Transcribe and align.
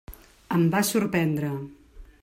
Em 0.55 0.63
va 0.77 0.81
sorprendre. 0.89 1.53